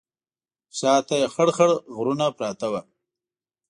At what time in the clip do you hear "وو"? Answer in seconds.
2.71-2.81